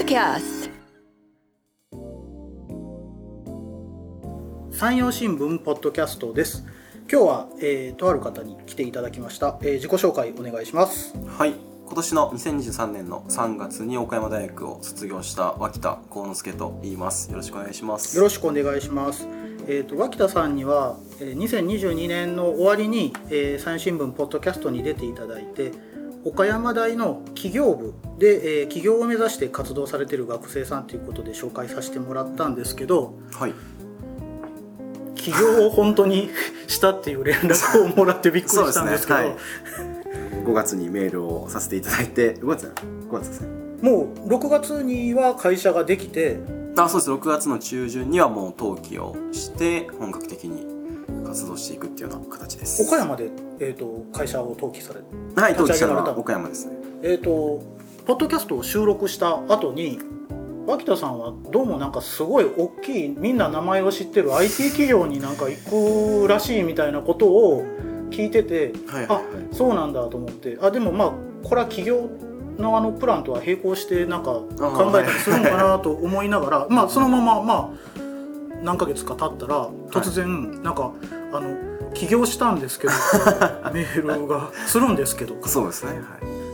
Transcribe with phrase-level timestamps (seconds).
[0.00, 0.70] Podcast
[4.70, 6.64] 山陽新聞ポッドキャストです。
[7.12, 11.14] 今日は、えー、とある方に来ていただきました、えー自己紹介お願いします。
[11.26, 11.52] はい。
[11.84, 17.30] 今年の2023年の3月に岡山大学を卒業した脇田幸之助と言います。
[17.30, 18.16] よろしくお願いします。
[18.16, 19.28] よろしくお願いします。
[19.68, 25.72] えー、と脇田さんには、えー2022年の終わりに、えー、山陽新聞ポッドキャストに出ていただいて
[26.24, 33.54] 岡山大の企業部で、えー起業を目指して活動されている学生さんということで紹介させてもらったんですけどはい。
[35.14, 36.30] 起業を本当に
[36.66, 39.18] したっていう連絡をもらってびっくりしたんですけど。
[39.20, 39.36] そう
[40.40, 42.72] 5月にメールをさせていただいて5月
[43.08, 43.48] 5月ですね。
[43.82, 46.38] もう6月には会社ができて。
[46.76, 47.10] あそうです。
[47.10, 50.69] 6月の中旬にはもう登記をして本格的に
[51.24, 52.82] 活動していくっていうような形です。
[52.82, 56.74] 岡山で、えー、と会社を登記されはい登記したのは岡山ですね。
[57.02, 57.62] えっ、と
[58.06, 59.98] ポッドキャストを収録した後に
[60.66, 67.64] 脇田さんはどうもなんかすごい大きいみんな名前を知ってる IT 企業になんか行くらしいみたいなことを
[68.10, 69.54] 聞いててあはいはいはい。
[69.54, 72.10] そうなんだと思ってあでもまあこれは企業
[72.58, 77.70] のあのプランとは並行してなんか考えたりするのかなと思いながらまあそのまままあ
[78.62, 80.92] 何ヶ月か経ったら突然なんか
[81.32, 81.56] あの
[81.94, 82.92] 起業したんですけど
[83.72, 85.34] メールがするんですけど。
[85.46, 85.92] そうですね。
[85.92, 86.00] はい。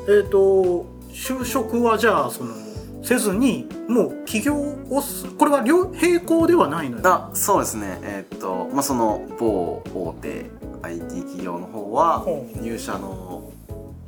[0.08, 2.54] えっ、と就職はじゃあその
[3.02, 4.56] せずにもう起業
[4.90, 7.02] をすこれは両並行ではないのよ。
[7.06, 7.98] あそうですね。
[8.02, 10.50] えーっとまあその某大手
[10.82, 13.50] IT 企業の方はほ入社の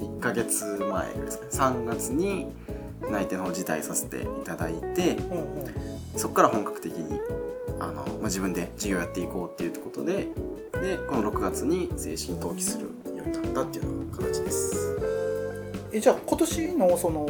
[0.01, 1.51] 1ヶ月前ですかね。
[1.83, 2.47] 3月に
[3.11, 5.43] 内定の方辞退させていただいてうんう。
[6.17, 7.21] んそこから本格的に
[7.81, 10.29] あの、まあ、自分で事業やっていこうっていうことで
[10.81, 14.97] でこの6月に正式に登記するようになったっていう形です。
[15.93, 17.27] えじゃあ今年のその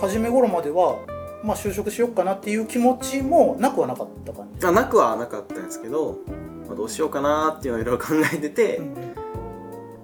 [0.00, 0.98] 初め頃までは、
[1.42, 6.18] まあ、就職しようかなっていう気持ちもなくはなかった感じ、あなくはなかったんですけど、
[6.66, 8.80] まあ、どうしようかなっていうのをいろいろ考えてて、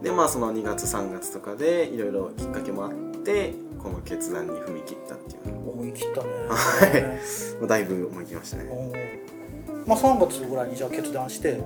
[0.03, 2.93] でまあその2月3月とかでいろいろきっかけもあっ
[3.23, 5.55] てこの決断に踏み切ったっていう。
[5.55, 6.23] の思い切った
[6.87, 7.21] ね。
[7.69, 8.65] だいぶ思い切りましたね。
[8.65, 9.22] うん
[9.87, 11.61] まあ、3月ぐらいにじゃあ決断して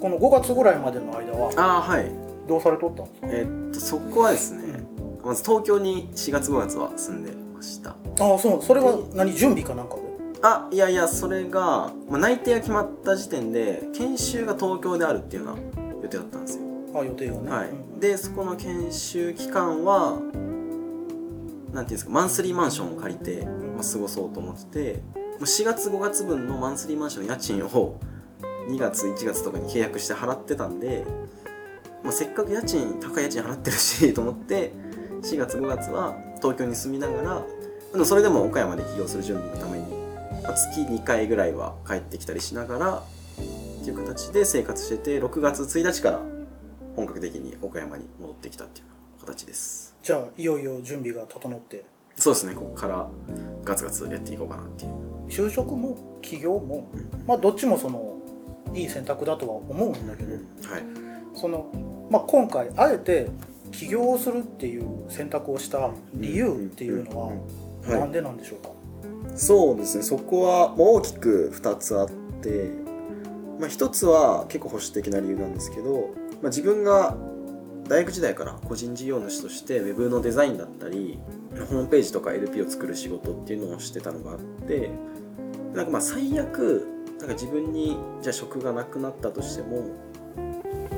[0.00, 2.10] この5月ぐらいまでの間はああはい。
[2.48, 3.26] どうされとったんですか？
[3.28, 4.80] えーっとそこはですね
[5.24, 7.90] まず東京に4月5月は住んでました。
[7.90, 10.02] ああそうそれは何準備かなんかで？
[10.42, 16.64] あいやいやそれが、まあ、内定が決まった時点で研修が東京であるっていうような予定だったんですよ。
[16.94, 17.70] あ予定がね、はい。
[17.70, 17.98] うん。
[18.00, 20.20] でそこの研修期間は
[21.72, 25.02] なんていうんですかマンスリーマンションを借りて、まあ、過ごそうと思ってて
[25.40, 28.00] 4月5月分のマンスリーマンションの家賃を
[28.68, 31.04] 2月1月とかに契約して払ってたんで、
[32.02, 34.72] まあ、せっかく家賃高い家賃払ってるし と思って
[35.22, 37.46] 4月5月は東京に住みながら
[37.92, 39.84] でもそれでも岡山で起業する準備のために、
[40.42, 43.02] まあ、月2回ぐらいは帰ってきたりしながら
[43.80, 46.20] っていう形で生活してて6月1日から
[46.96, 49.94] 本格的に岡山に戻ってきたっていう形です。
[50.02, 51.84] じゃあいよいよ準備が整って。
[52.16, 52.54] そうですね。
[52.54, 53.08] ここから
[53.64, 56.88] ガツガツやっていこうかなっていう就職も起業も、
[57.26, 58.16] まあどっちもその
[58.74, 60.42] いい選択だとは思うんだけど、はい。
[61.34, 61.70] その、
[62.10, 63.28] まあ、今回あえて
[63.72, 68.00] 起業をするっていう選択をした理由っていうのははい。
[68.00, 68.70] なんでなんでしょうか、
[69.36, 70.02] そうですね。
[70.02, 72.10] そこは大きく2つあっ
[72.42, 72.70] て、
[73.60, 76.10] まあ、1つは結構保守的な理由なんですけど、
[76.42, 77.16] まあ、自分が
[77.88, 81.18] 大学時代から個人事業主としてウェブのデザインだったり
[81.52, 84.90] ホームページとか LP を作る仕事っていうのをしてたのがあって
[85.72, 86.86] なんかまあ最悪
[87.20, 89.84] なんか自分にじゃあ職がなくなったとしても、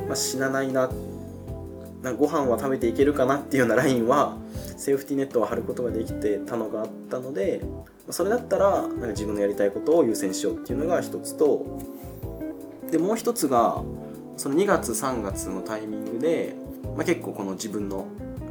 [0.06, 0.90] まあ、死なないな
[2.02, 4.36] なんかご飯は食べていけるかなっていうようなラインは
[4.76, 7.60] セーフティーネットを張ることができてたのがあったので
[8.10, 11.80] それだったらなんか自分のやりたいことを優先しようっていうのが一つと
[12.90, 13.82] でもう一つが
[14.36, 16.54] その2月3月のタイミングで、
[16.98, 18.08] まあ、結構この自分の、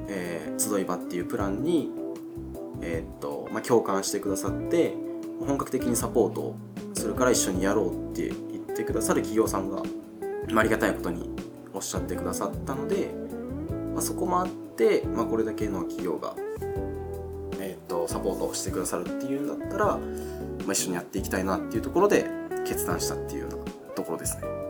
[0.08, 1.92] えー集い場っていうプランに、
[2.82, 4.96] えーっとまあ、共感してくださって
[5.46, 6.56] 本格的にサポートを
[6.96, 9.84] するから一緒にやろうって言ってくださる企業さんが、
[10.50, 11.30] まあ、ありがたいことに
[11.76, 13.12] おっしゃってくださったので、
[13.94, 16.34] まあ、そこもあって、まあ、これだけの企業が、
[17.60, 20.00] えーっとサポートをしてくださるっていうんだったら、ま
[20.70, 22.26] あ、一緒にやっていきたいなっていうところで
[22.66, 24.67] 決断したっていうようなところですね。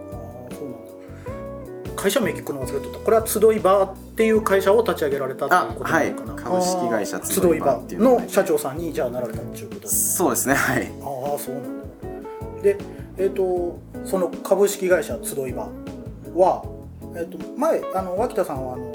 [1.98, 3.00] 会社名聞くの忘れとった。
[3.00, 6.62] これは集い場っていう会社を立ち上げられたっていうことなのかな、あはい。
[6.62, 7.78] 株式会社集い場。
[7.78, 10.56] っていうの社長さんにじゃあなられたっていうことそうですね。
[10.56, 10.92] はい。
[11.02, 12.62] ああそうなんだ。
[12.62, 12.78] で
[13.18, 15.70] えっ、とその株式会社集い場
[16.36, 16.64] は、
[17.16, 18.92] えっと前あの脇田さんはあの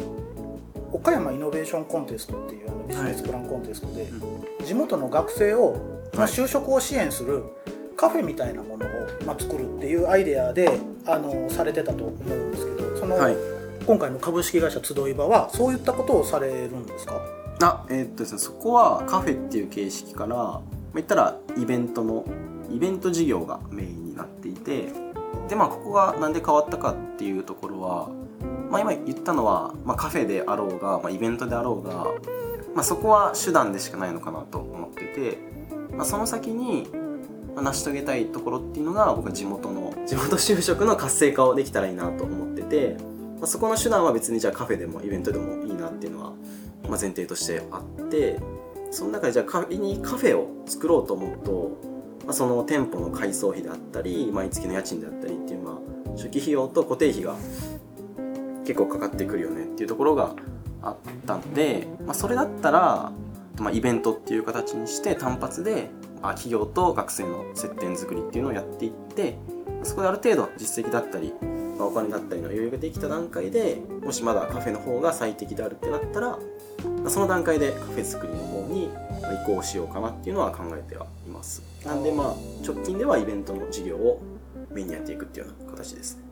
[0.92, 4.08] 岡山イノベーションコンテストっていうあのビジネスプランコンテストで、
[4.64, 5.76] 地元の学生を、
[6.14, 7.44] まあ、就職を支援する
[7.96, 8.88] カフェみたいなものを、
[9.24, 13.36] まあ、作るっていうアイデアであのされてたと思うんですけどその、はい。
[13.84, 17.20] 今回の株式会社集い場はそういったことをされるんですか？
[17.60, 20.62] あえーっとですねそこはカフェっていう形式から、まあ、
[20.94, 22.24] 言ったらイベントの
[22.70, 24.92] イベント事業がメインになっていて
[25.48, 28.08] でまあここがなんで変わったかっていうところは、
[28.70, 32.06] まあ、今言ったのは、まあ、カフェであろうが、まあ、イベントであろうが、
[32.76, 35.38] まあ、そこは手段でしかないのかなと思ってて、
[35.96, 36.86] まあ、その先に
[37.56, 42.96] まあ成し遂げたいところっていうのが僕は地元の地元就職の活性化をできたらいいなと思ってて、
[43.38, 46.30] まあ、そこの手段は別にじゃあカフェでもイベントでもいいなっていうのは、
[46.84, 48.40] まあ、前提としてあって
[48.90, 51.80] その中でじゃあ仮にカフェを作ろうと思うと、
[52.24, 57.34] まあ、その店舗の改装費であったり毎月の家賃であったりっていうまあ初期費用と固定費が
[58.64, 60.34] 結構かかってくるよねっていうところが
[60.82, 60.96] あっ
[61.26, 63.12] たので、まあ、それだったら、
[63.58, 65.90] まあ、イベントっていう形にして単発で、
[66.20, 69.38] まあ、企業と学生の接点作りっていうのをやっていって
[69.82, 71.32] そこである程度実績だったり、
[71.78, 76.38] まあ、お金だったりの余裕ができた段階でもしまだカフェの方が最適であるってなったら、ま
[77.06, 78.88] あその段階でカフェ作りの方に
[79.20, 81.62] まあ移行しようかなっていうのは考えてはいます。
[81.84, 82.26] なんでまあ
[82.66, 84.20] 直近ではイベントの事業を
[84.70, 86.22] メインにやっていくっていうような形ですね。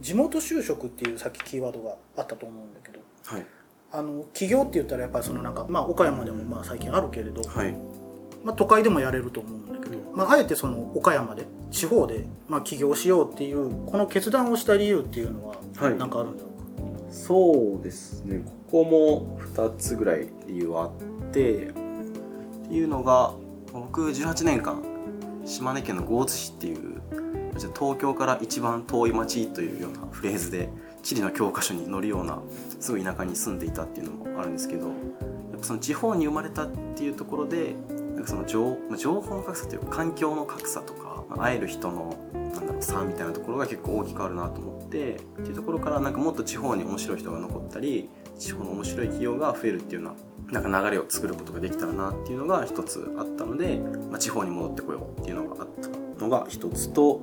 [0.00, 3.46] 地元就職っていうさっきキーワードがあったと思うんだけどはい。
[3.92, 7.74] あの企業って言ったらやっぱりそのなんか、まあ、岡山でもまあ最近あるけれど、はい。
[8.44, 15.96] まあ、都会でもやれると思うんだけど、まあ、あえてその岡山で地方でまあ起業しようっていうこの決断をした理由っていうのははい。
[15.96, 18.42] 何かあるんだろうか、そうですね。
[18.70, 20.90] ここも2つぐらい理由はあっ
[21.32, 23.32] てっていうのが
[23.72, 24.82] 僕18年間
[25.44, 27.00] 島根県の江津市っていう
[27.74, 30.68] 東京から一番遠い町というようなフレーズで
[31.02, 32.40] 地理の教科書に載るような
[32.78, 34.92] すごい田舎に住んでいたっていうのもあるんですけどや
[35.56, 37.74] っぱその地方に生まれたっていうところで
[38.14, 53.78] なんかその情まあ情報の格差というか環境の格差とかまあ会える人のなんだろう差みたいなところが結構大きくあるなと思ってっていうところからなんかもっと地方に面白い人が残ったり地方の面白い企業が増えるっていうようななんか流れを作ることができたらなっていうのが一つあったので、
[54.10, 55.88] まあ、地方に戻ってこようっていうのがあった
[56.20, 57.20] のが一つと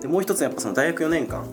[0.00, 1.44] でもう一つやっぱその大学4年間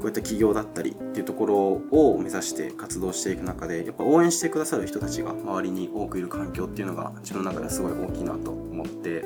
[0.00, 1.56] こういった企業だったりっていうところ
[1.90, 9.24] を目指して活動していく中でやっぱ応援してくださる人たちが周りに多くいる環境っていうのが自分の中ではすごい大きいなと思って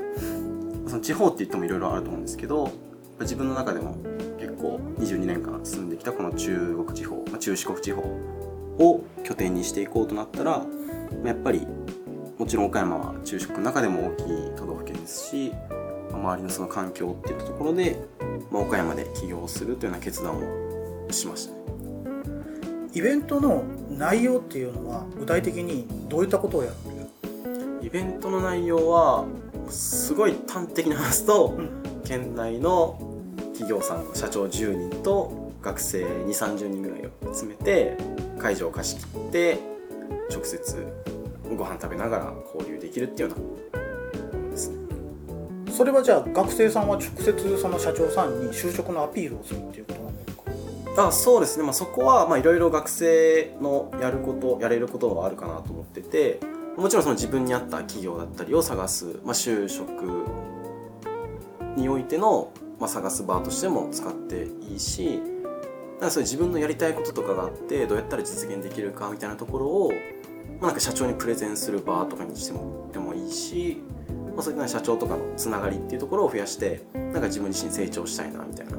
[0.93, 2.71] その地方って言ってもいろいろあると思うんですけど
[3.19, 3.97] 自分の中でも
[4.39, 6.55] 結構22年間住んできたこの中
[6.85, 10.67] 国地方、まあ、中四国地方を拠点にしていこうとなったらま
[11.25, 11.67] あやっぱり
[12.39, 15.53] もちろん岡山は中四国の中でも大きい都道府県ですし
[16.11, 17.99] まあ周りのその環境っていったところで、
[18.51, 21.63] まあ、岡山で起業するというような決断をしましたね。
[22.93, 29.25] イベントの内容っていうのは具体的にどういったことをやるんですかイベントの内容は
[29.71, 31.83] すごい端的に話すと、うん。
[32.05, 32.99] 県内の
[33.53, 37.97] 企業さんの社長10人と学生2 3 0人ぐらいを集めて
[38.39, 39.59] 会場を貸し切って
[40.31, 40.87] 直接
[41.57, 44.69] ご飯食べながら交流できるっていうようなものです。
[44.71, 44.77] ね
[45.71, 50.37] それはじゃあ学生さんは直接その社長さんに就職のアピールをするっていうことなんです
[50.97, 51.07] か？
[51.09, 56.41] あそうですね、まあ、そこはまあいろいろ学生のやることやれることはあるかなと思ってて
[56.77, 60.27] もちろんその自分に合った企業だったりを探す、まあ、就職
[61.77, 62.51] においての、
[62.81, 65.21] まあ、探す場としても使っていいし
[66.01, 69.93] なんかそういう自分のやりたいこととかがあってどうやったら実現できるかみたいなところを、
[70.61, 73.81] まあ、なんか社長にプレゼンする場とかにしてもでもいいし、
[74.35, 78.73] まあ、そういった社長とかのつながりっていうところを増やしてなんか自分自身成長したいなみたいな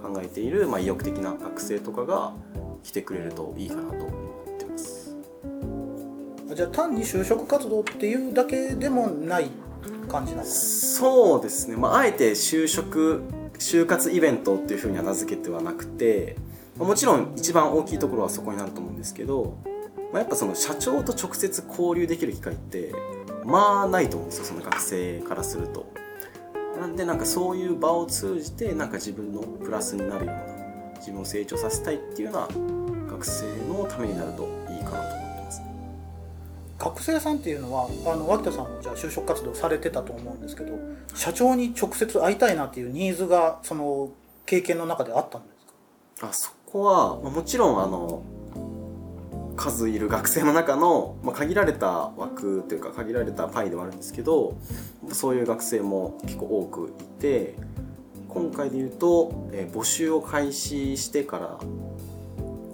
[0.00, 2.32] 考えている、まあ、意欲的な学生とかが
[2.82, 4.19] 来てくれるといいかなと。
[6.60, 9.48] じゃあ単に就職活動っていうだけでもない
[10.10, 13.22] 感じなんですそうですね、まあ、あえて就職
[13.58, 16.36] 就活イベントっていうふうには名付けてはなくて
[16.76, 19.56] もちろん一番大きいところはそこになると思うんですけど、
[20.12, 22.92] まあ、やっぱその社長と直接交流できる機会って
[23.46, 25.90] まあないと思うんですよその学生からすると。
[26.78, 35.19] なんでなんかそういう場を通じてなんか自分のプラスになるような自分を成長させたいっていうような学生のためになるといいかなと。
[36.80, 40.78] 学生さんっていうのはあの脇田さんもじゃあ就職活動されてたと思うんですけど
[41.14, 44.08] 社長に直接会いたいなっていうニーズがその
[44.46, 45.66] 経験の中であったんです
[46.22, 46.28] か？
[46.28, 48.22] あそこは、まあ、もちろんあの
[49.56, 54.56] 数いる学生の中の、まあ、限られた枠というか限られたパイではあるんですけど
[55.12, 57.56] そういう学生も結構多くいて
[58.28, 61.58] 今回で言うと、えー募集を開始してから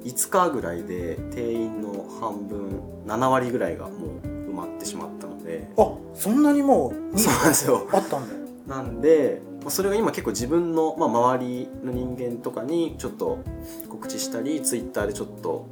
[0.06, 5.68] 5日ぐらいで定員の半分7割ぐらいがもう埋まってしまったので。
[5.76, 7.88] あそんなにもうそうなんですよ。
[7.92, 8.34] あったんだ。
[8.34, 13.38] よなんでまあそれが今結構自分の、まあ、周りの人間とかにちょっと
[13.88, 15.66] 告知したりツイッターでちょっと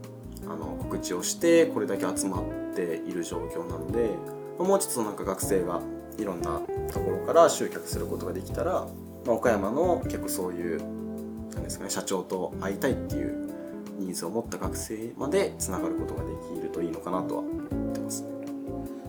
[0.44, 2.42] あの告知をしてこれだけ集まっ
[2.74, 4.10] ている状況なので、
[4.58, 5.80] まあもうちょっとなんか学生が
[6.18, 6.60] いろんな
[6.92, 8.88] ところから集客することができたら、ま
[9.28, 10.78] あ、岡山の結構そういう
[11.54, 13.53] なんですかね社長と会いたいっていう
[13.98, 18.28] ニーズを持った学生までつながることができるといいのかなとは思ってますね。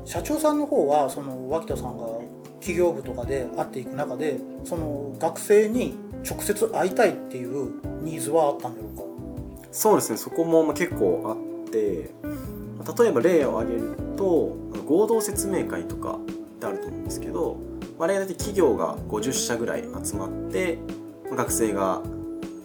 [0.06, 2.06] 社長さんの方はその脇田さんが
[2.60, 5.96] 企業部とかで会っていく中でその学生に
[6.28, 7.72] 直接会いたいっていう
[8.04, 9.04] ニーズはあったんだろうか？
[9.72, 12.12] そうですねそこもまあ結構あって
[12.78, 14.56] まあ例えば例を挙げると
[14.88, 16.20] 合同説明会とかっ
[16.60, 17.58] てあると思うんですけど、
[18.00, 20.78] まあ、あれ大体企業が50社ぐらい集まって
[21.26, 22.02] まあ学生が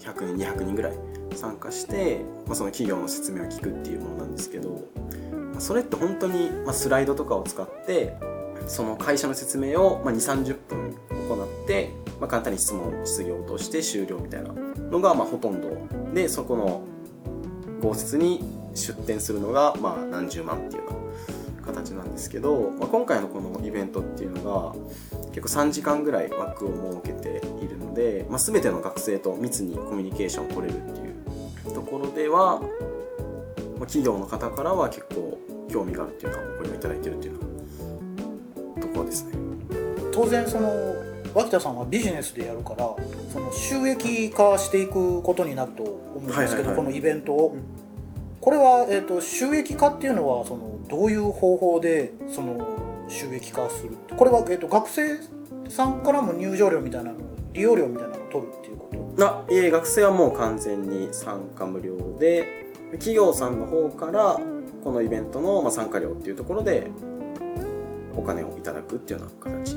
[0.01, 0.93] 100人200人ぐらい
[1.37, 4.71] 参加して、まあ、その企業の説明を聞くっていうものなんですけど、
[5.53, 8.17] まあそれって本当にまあスライドとかを使って
[8.67, 10.95] その会社の説明をま2 3 0分
[11.29, 15.69] 行って、まあ、簡単に質問質疑応答して終了みたいなのがまあほとんど
[16.13, 16.83] でそこの
[17.81, 18.43] 豪雪に
[18.75, 24.75] 出展するのがまあ何十万っていうような形なんですけど、まあ、今回のこのイベントっていうのが
[25.33, 31.10] 結構3時間ぐらい枠を設けているので、まあ、全ての学生と密にコミュニケーションを取れるっていう
[31.91, 35.39] ころでは、まあ、企業の方からは結構
[35.71, 37.41] 興味があるっていうかお声をいただいてるっていうよ
[38.77, 39.33] うなところですね。
[40.13, 40.71] 当然その
[41.35, 42.95] 脇田さんはビジネスでやるから
[43.33, 46.77] その収益化していくことになると思うんですけど、はいはいはい。
[46.77, 47.57] このイベントを、
[48.41, 55.19] これは、えー、と収益化っていうのはそのどういう方法でその収益化するこれは、えー、と学生
[55.69, 57.19] さんからも入場料みたいなの
[57.53, 58.70] 利用料みたいなのを取るって
[59.27, 64.39] あいえ学生はもう完全に参加無料で企業さんの方から
[64.83, 66.91] このイベントのまあ参加料っていうところで
[68.15, 69.77] お金をいただくっていうような形。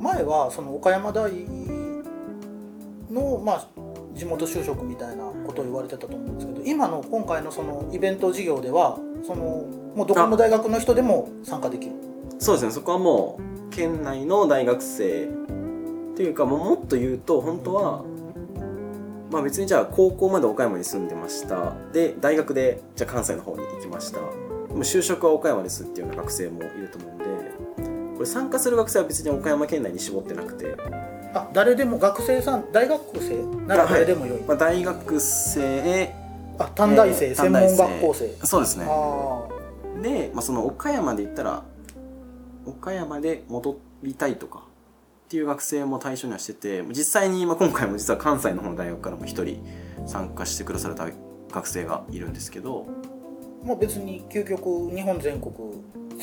[0.00, 1.30] 前はその岡山大
[3.10, 3.66] の、まあ、
[4.14, 9.64] 地元就職みたいなことを言われてたと思うんですけど今の今回のそのイベント事業ではその
[9.94, 11.92] もうどこの大学の人でも参加できる。
[12.38, 12.72] そうですね。
[12.72, 15.28] そこはもう県内の大学生
[16.12, 18.02] っていうかもうもっと言うと本当は
[19.30, 21.74] まあ別にじゃあ高校まで岡山に住んでました。
[21.92, 24.18] で大学でじゃあ関西の方に行きました。
[24.18, 24.24] で
[24.74, 27.24] も就職は岡山ですっていうような学生もいると思うんで
[28.14, 30.76] これ参加する学生は別に岡山県内に絞ってなくて。
[31.34, 36.14] あ誰でも学生さん大学生なら誰でもよい、まあ、大学生
[36.58, 38.46] あ短大生、えー専門学校生。
[38.46, 38.84] そうですね。
[38.86, 39.48] あ
[40.02, 41.62] で、まあ、その岡山で言ったら
[42.66, 44.64] 岡山で戻りたいとか
[45.32, 49.66] っていう学生も対象にはしてて実際にまあ今回も実は関西の方の大学からも一人
[50.06, 51.08] 参加してくだされた
[51.50, 52.86] 学生がいるんですけど
[53.64, 55.54] あもう別に究極日本全国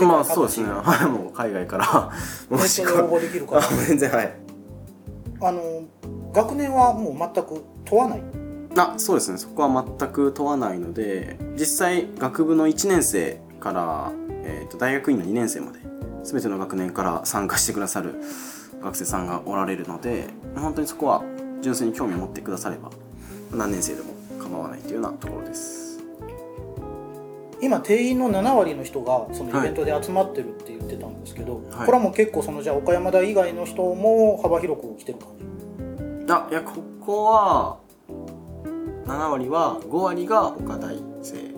[0.08, 0.70] まあそうですね。
[0.70, 2.12] はいもう海外から
[2.52, 4.36] ネットで応募できるからあ全然はい。
[5.42, 5.86] あの
[6.32, 8.22] 学年はもう全く問わない？
[8.78, 9.40] あそうですね。
[9.40, 14.12] そこは全く問わないので実際学部の1年生から、
[14.44, 15.80] えー、と大学院の2年生まで
[16.24, 18.22] 全ての学年から参加してくださる
[18.82, 21.24] 学生さんがおられるので本当にそこは
[21.62, 22.90] 純粋に興味を持ってくだされば
[23.52, 26.00] 何年生でも構わないというようなところです。
[27.62, 31.86] 今定員の7割の人がそのイベントで集まってるって言ってたんですけど、はい。
[31.86, 35.28] これはもう結構そのじゃあ岡山大以外の人も幅広く来てる感
[36.26, 36.34] じ？
[36.34, 37.80] あいやここは
[39.06, 41.50] 7割は5割が岡大生。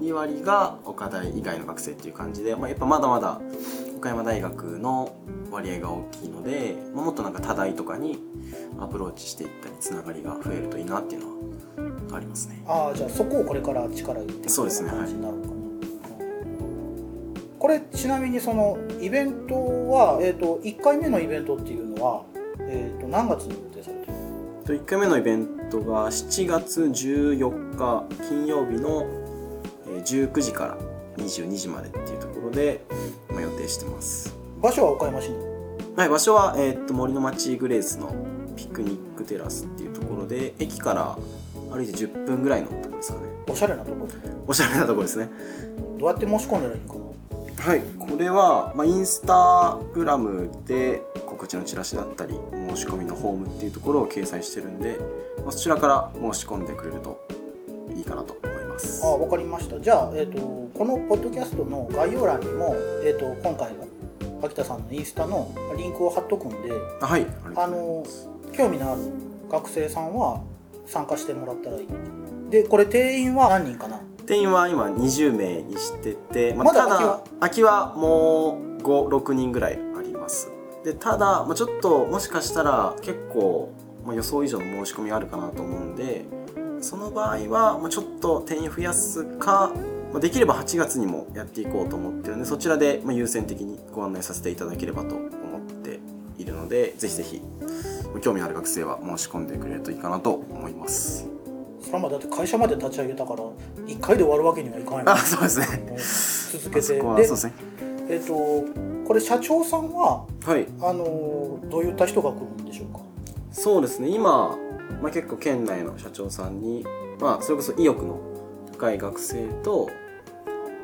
[0.00, 3.40] 2割が岡大以外の学生っていう感じで、まあ、やっぱまだまだ
[3.96, 5.16] 岡山大学の
[5.50, 8.18] 割合が大きいので、まあ、もっとなんか多大とかに
[8.78, 11.28] アプローチしていったりつながりが増えるといいなっていうの
[12.10, 12.62] はありますね。
[12.66, 15.54] ああじゃあそこをこれから力入れていくようそうですねな感じになるのかな、
[17.58, 22.22] これちなみにそのイベントは、えー、と1回目のイベントっていうのは、
[22.60, 24.12] えー、と何月に予定されてる
[24.64, 29.06] と1回目のイベントが7月14日金曜日の
[29.88, 30.78] えー19時から
[31.16, 32.84] 22時までっていうところで
[33.30, 34.35] まあ予定してます
[34.66, 35.36] 場所は岡山市に
[35.96, 38.12] はい、場所は、えーっと森の町グレースの
[38.56, 41.16] ピクニックテラスっていうところで駅から
[41.70, 43.28] 歩いて10分ぐらいのところですかね。
[43.48, 44.08] おしゃれなところ
[44.44, 45.30] おしゃれなところですね。
[45.98, 47.64] どうやって申し込んだらいいんかな。
[47.64, 54.98] はいこれは、まあ、インスタグラムで告知のチラシだったり申し込みのフォームっていうところを掲載してるんで、
[55.44, 57.24] まあ、そちらから申し込んでくれると
[57.94, 59.00] いいかなと思います。
[59.04, 59.78] あわかりました。
[59.78, 60.40] じゃあ、えー、と
[60.76, 63.86] このポッドキャストの概要欄にも、えー、と今回の
[64.42, 66.56] 秋田さんのインスタのリンクを貼っとくんで
[67.00, 67.26] あはい。
[67.54, 68.04] あの
[68.52, 69.02] 興味のある
[69.50, 70.42] 学生さんは
[70.86, 71.86] 参加してもらったらいい。
[72.50, 74.00] でこれ定員は何人かな？
[74.26, 80.50] 定員は今20名にしてて、まだただ空きはもう56人ぐらいあります。
[80.84, 83.72] でただ、まあ、ちょっともしかしたら結構、
[84.04, 86.24] まあ、予想以上の申し込みがあるかなと思うんで
[86.80, 89.72] その場合は、まあ、ちょっと定員増やすか、
[90.12, 96.00] まあ、できれば8月にもやっていこうと思ってるんでそちらで、まあ、優先的にご案内させていただければと思って
[96.38, 97.42] いるのでぜひぜひ
[98.22, 101.28] 興味のある学生は申し込んでくれるといいかなと思います。
[101.80, 103.44] それはまあだって会社まで立ち上げたから
[103.86, 105.04] 1回で終わるわけにはいかない。
[105.06, 106.58] あそうですね。
[106.60, 107.52] 続けそてそうですね。
[108.08, 108.34] えっ、と
[109.06, 110.66] これ社長さんははい。
[110.80, 113.00] あのどういった人が来るんでしょうか？
[113.52, 114.08] そうですね。
[114.08, 114.56] 今、
[115.02, 116.84] まあ、結構県内の社長さんに、
[117.20, 118.18] まあ、それこそ意欲の
[118.76, 119.90] 高い学生と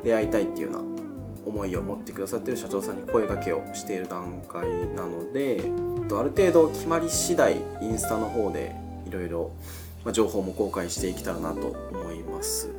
[0.03, 0.93] 出会いたいっていうような
[1.45, 9.51] 思いを持ってくださってる社長さんに声掛けをしている段階なのでえっとある程度決まり次第インスタの方でいろいろ
[10.03, 12.69] ま情報も公開していけたらなと思います。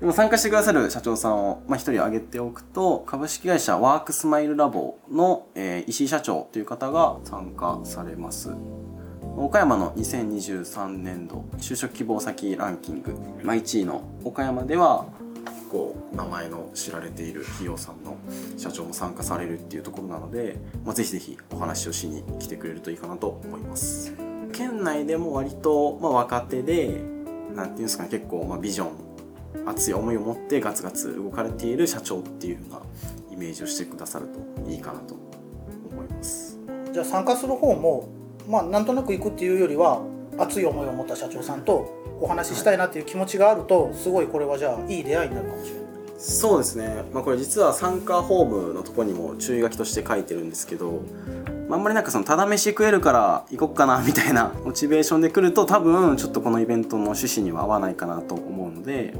[0.00, 8.50] でも参加してくださる社長さんを、まあ、1人挙げておくと株式会社ワークスマイルラボの、えー石井社長という方が参加されます。
[9.36, 15.06] 岡山の2023年度就職希望先ランキング、まあ、1位の岡山では
[15.70, 18.16] こう名前の知られている企業さんの
[18.56, 24.12] 社長も参加されるっていうところなので、まあ、ぜひぜひお話をしに来てくれるといいかなと思います。
[24.52, 27.02] 県内でも割と、まあ、若手で
[27.56, 28.90] なんていうんですかね結構、まあ、ビジョン
[29.66, 32.80] 熱い思いを持ってガツガツ動かれている社長っていうような
[33.32, 35.14] イメージをしてくださるといいかなと
[35.90, 36.56] 思います。
[36.92, 38.08] じゃあ参加する方も
[38.48, 40.02] まあなんとなく行くっていうよりは
[40.38, 45.84] 熱い思いを持った社長さんとお話ししたいなっていう気持ちがあるとすごいこれはじゃあいい出会いになるかもしれない。
[46.16, 51.02] そうですね、まあ、これ実は参加フォームのとこにも注意書きとして書いてるんですけど、
[51.68, 59.12] まああんまりなんかそのただ飯食えるから行こっかなみたいな モチベーションで来ると多分ちょっとこのイベントの趣旨には合わないかなと思うので、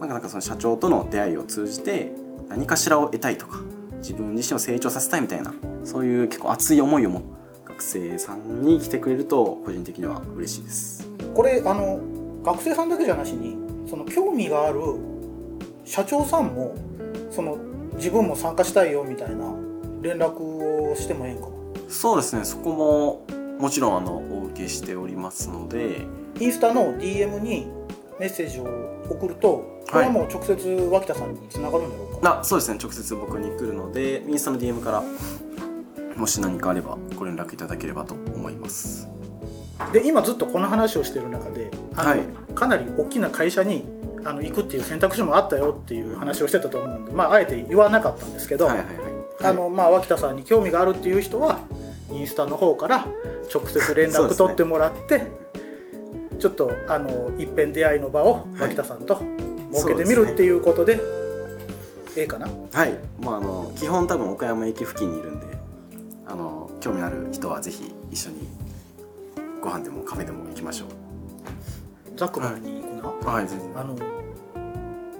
[0.00, 2.12] まあなんかその社長との出会いを通じて
[2.48, 3.60] 何かしらを得たいとか
[3.98, 7.37] 自分自身を成長させたいみたいなそういう結構熱い思いを持った
[7.78, 11.08] 学生さんに来てくれると個人的には嬉しいです。
[11.32, 12.00] これあの
[12.42, 13.56] 学生さんだけじゃなしに
[13.88, 14.80] その興味がある
[15.84, 16.74] 社長さんも
[17.30, 17.56] その
[17.94, 19.54] 自分も参加したいよみたいな
[20.02, 21.48] 連絡をしてもええんかな
[21.88, 22.44] そうですね。
[22.44, 23.24] そこも
[23.60, 26.04] もちろんあのお受けしておりますので。
[26.40, 27.66] インスタの DM に
[28.18, 28.64] メッセージを
[29.08, 32.78] 送るとこれはもう直接脇田さんにつながるんだろうか、あそうですね。
[32.80, 35.02] 直接僕に来るのでインスタの DM から
[36.18, 39.08] もし何かあればご連絡いただければと思います。
[39.92, 42.20] で今ずっとこの話をしてる中であの、はい。
[42.54, 43.84] かなり大きな会社に
[44.24, 48.96] あの行くっていう選択肢もあったよっていう話をしてたと思うんで、まあ、あえて言わなかったんですけど、はいはいはい。
[49.40, 51.60] あのまあ、脇田さんに興味があるっていう人は
[52.10, 53.06] インスタの方から
[53.54, 55.26] 直接連絡取ってもらって、
[56.40, 59.22] ちょっとあの一遍出会いの場を脇田さんと
[59.72, 61.00] 設けてみるっていうことで,、
[62.16, 62.48] ええかな？
[62.72, 62.98] はい。
[63.20, 65.37] まああの基本多分岡山駅付近にいるんで
[66.28, 68.48] あの興味ある人はぜひ一緒に
[69.62, 70.86] ご飯でもカフェでも行きましょ
[72.16, 73.78] ザックマンに行くな、うはい全然。
[73.78, 73.96] あの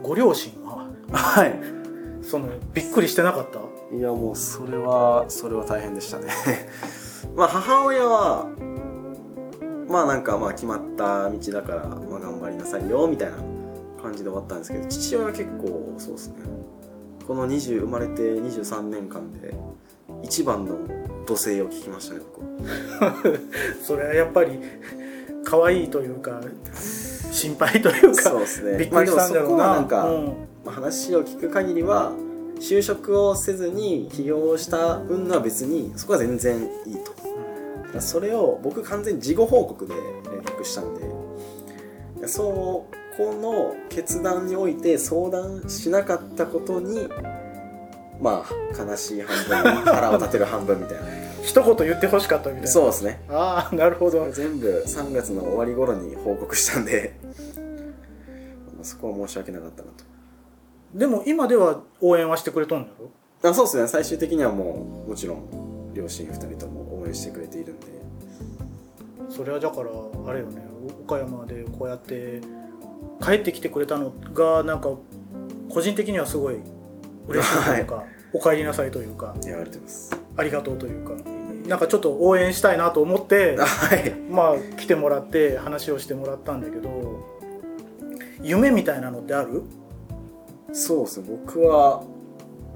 [0.02, 0.88] ご両親は？
[1.12, 1.60] はい。
[2.22, 3.60] そのびっくりしてなかった？
[3.96, 6.26] いやもうそれはそれは大変でしたね。
[7.34, 8.46] まあ母親は
[9.88, 13.36] まあなんかまあ決まった道だから、まあ、頑張りなさいよみたいな
[14.02, 16.34] 感じで終わったんですけど父親は結構そうですね。
[17.26, 19.54] この20生まれて23年間で
[20.22, 20.76] 一番の
[21.26, 22.20] 土星を聞きましたね
[23.82, 24.58] それはやっぱり
[25.44, 26.40] 可愛いというか
[27.30, 28.78] 心配というかそうですね。
[28.78, 30.24] びっくりしたんだろうな,、まあなんかうん。
[30.64, 32.12] まあ話を聞く限りは
[32.58, 38.00] 就職をせずに起業をした云々は別にそこは全然いいと。
[38.00, 39.94] それを僕完全に事後報告で
[40.30, 47.08] 連絡したんでそこの決断において相談しなかったことに
[48.20, 51.04] まあ悲しい半分腹を立てる半分みたいな。
[51.42, 52.68] 一言言ってほしかったみたいな。
[52.68, 53.20] そうですね。
[53.28, 54.30] ああなるほど。
[54.30, 57.14] 全部3月の終わり頃に報告したんで。
[58.74, 60.04] まあそこは申し訳なかったなと。
[60.94, 63.10] でも今では応援はしてくれとんだろ？
[63.50, 63.88] あそうですね。
[63.88, 67.86] 最終的にはもうもちろん両親2人とも応援してくれているんで。
[69.30, 69.90] それはだから
[70.26, 70.62] あれよね。
[71.04, 72.40] 岡山でこうやって
[73.22, 74.90] 帰ってきてくれたのがなんか
[75.70, 76.56] 個人的にはすごい
[77.28, 80.16] 嬉しいというか、お帰りなさいというか言われてます。
[80.36, 81.14] ありがとうというか
[81.66, 84.14] なんかちょっと応援したいなと思って はい。
[84.30, 86.90] まあ来てもらって話をしてもらったんだけど
[88.42, 89.62] 夢みたいなのってある？
[90.72, 91.26] そうですね。
[91.44, 92.02] 僕は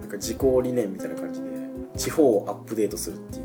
[0.01, 1.47] なんか自己理念みたいな感じで
[1.97, 3.45] 地方をアップデートするっていう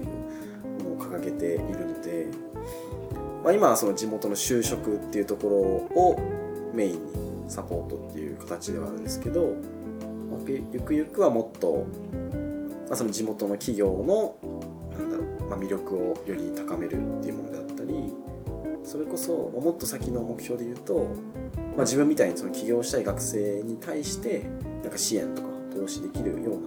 [0.84, 2.28] のを掲げているので、
[3.44, 5.56] まあ、今はその地元の就職っていうところ
[6.02, 6.20] を
[6.74, 7.00] メインに
[7.50, 9.54] サポートっていう形ではあるんですけど、
[10.48, 11.86] まあゆくゆくはもっと、
[12.88, 14.36] まあ、その地元の企業の
[14.98, 18.14] なんだろう、まあ、魅力をより高めるっていうものであったり
[18.84, 21.08] それこそもっと先の目標で言うと、
[21.76, 24.44] まあ、自分みたいにその起業したい学生に対して
[24.82, 26.62] なんか支援とか投資できるよう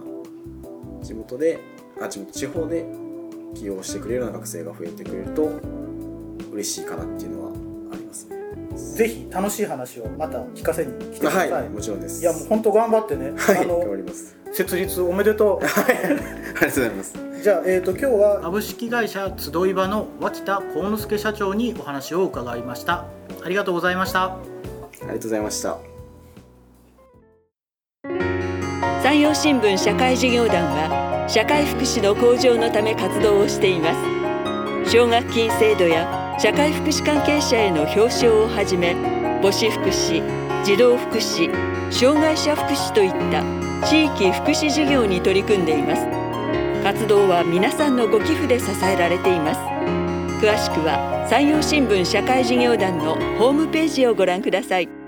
[0.99, 1.59] な地元で
[1.99, 2.85] あ地元地方で
[3.55, 5.49] 起業してくれるような学生が増えてくれると
[6.51, 7.50] 嬉しいかなっていうのは。
[8.75, 12.21] ぜひ楽しい話をまた聞かせに来てください、はい、もちろんです。
[12.21, 14.37] いやもう本当頑張ってね、はい、あ頑張のります。
[14.53, 17.13] 設立おめでとうはい、 ありがとうございます。
[17.41, 23.05] じゃあ、えー、と今日は株式会社集い場の脇田幸之助社長にお話を伺いました
[23.43, 24.37] ありがとうございましたあ
[25.01, 25.91] りがとうございました。
[29.01, 33.95] 山陽新聞社会事業団は社会福祉の向上のため活動をしていま
[34.85, 38.95] す奨学金制度や社会福祉関係者への表彰をはじめ
[39.43, 40.23] 母子福祉
[40.63, 41.51] 児童福祉
[41.91, 43.43] 障害者福祉といった
[43.87, 46.01] 地域福祉事業に取り組んでいます。
[46.81, 49.59] 活動は皆さんのご寄付で支えられています。
[50.43, 55.00] 詳しくは山陽新聞社会事業団のホームページをご覧ください。